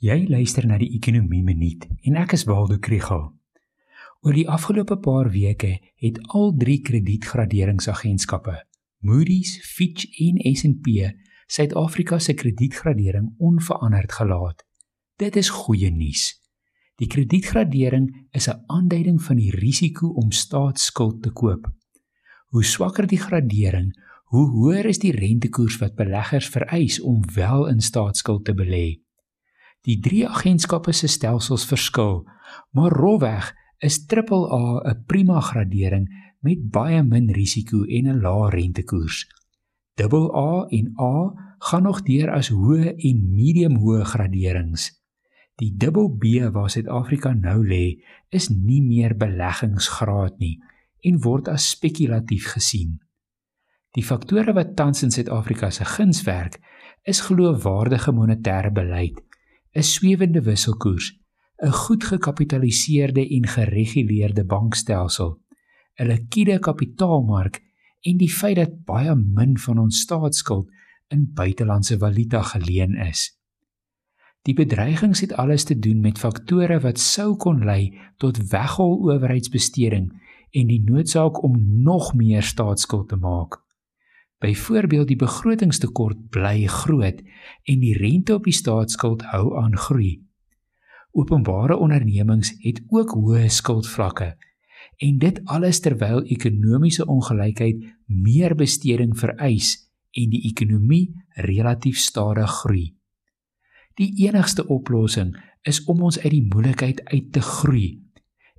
[0.00, 3.26] Jy luister na die Ekonomie Minuut en ek is Waldo Krugel.
[4.24, 8.54] Oor die afgelope paar weke het al drie kredietgraderingsagentskappe,
[9.04, 11.10] Moody's, Fitch en S&P,
[11.52, 14.64] Suid-Afrika se kredietgradering onveranderd gelaat.
[15.20, 16.32] Dit is goeie nuus.
[16.96, 21.68] Die kredietgradering is 'n aanduiding van die risiko om staatsskuld te koop.
[22.48, 23.92] Hoe swakker die gradering,
[24.32, 29.00] hoe hoër is die rentekoers wat beleggers vereis om wel in staatsskuld te belê.
[29.88, 32.26] Die drie agentskappe se stelsels verskil,
[32.76, 36.08] maar rolweg is AAA 'n prima gradering
[36.40, 39.26] met baie min risiko en 'n lae rentekoers.
[40.00, 45.00] AA en A gaan nog deur as hoë en medium hoë graderings.
[45.56, 50.60] Die BB waar Suid-Afrika nou lê, is nie meer beleggingsgraad nie
[51.00, 53.00] en word as spekulatief gesien.
[53.90, 56.60] Die faktore wat tans in Suid-Afrika se guns werk,
[57.02, 59.20] is geloofwaardige monetêre beleid
[59.74, 61.18] 'n swewende wisselkoers,
[61.62, 65.40] 'n goed gekapitaliseerde en gereguleerde bankstelsel,
[65.98, 67.62] 'n likwide kapitaalmark
[68.00, 70.70] en die feit dat baie min van ons staatsskuld
[71.08, 73.40] in buitelandse valuta geleen is.
[74.42, 80.06] Die bedreigings het alles te doen met faktore wat sou kon lei tot weghol owerheidsbesteding
[80.50, 83.60] en die noodsaak om nog meer staatsskuld te maak.
[84.40, 87.20] Byvoorbeeld die begrotingstekort bly groot
[87.68, 90.22] en die rente op die staatsskuld hou aan groei.
[91.12, 94.30] Openbare ondernemings het ook hoë skuldvlakke
[95.00, 99.74] en dit alles terwyl ekonomiese ongelykheid meer besteding vereis
[100.16, 101.12] en die ekonomie
[101.44, 102.86] relatief stadig groei.
[104.00, 105.34] Die enigste oplossing
[105.68, 108.00] is om ons uit die moeilikheid uit te groei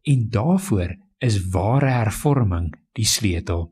[0.05, 3.71] en daarvoor is ware hervorming die sleutel.